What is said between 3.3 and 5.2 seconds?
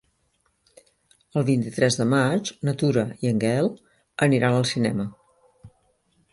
en Gaël aniran al cinema.